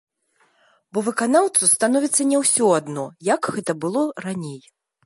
Бо 0.95 1.03
выканаўцу 1.09 1.69
становіцца 1.75 2.21
не 2.33 2.37
ўсё 2.45 2.73
адно, 2.81 3.05
як 3.35 3.41
гэта 3.59 3.71
было 3.87 4.01
раней. 4.29 4.61